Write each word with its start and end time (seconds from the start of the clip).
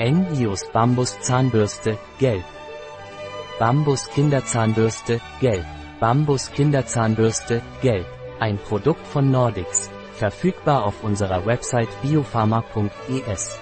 Engius 0.00 0.64
Bambus 0.72 1.20
Zahnbürste, 1.20 1.98
gelb. 2.18 2.42
Bambus 3.58 4.08
Kinderzahnbürste, 4.08 5.20
gelb. 5.42 5.66
Bambus 6.00 6.50
Kinderzahnbürste, 6.52 7.60
gelb. 7.82 8.06
Ein 8.38 8.56
Produkt 8.56 9.06
von 9.06 9.30
Nordics. 9.30 9.90
Verfügbar 10.14 10.86
auf 10.86 11.04
unserer 11.04 11.44
Website 11.44 11.90
biopharma.es. 12.00 13.60